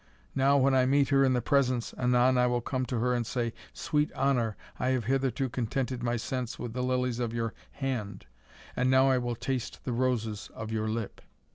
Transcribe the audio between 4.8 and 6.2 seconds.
have hitherto contented my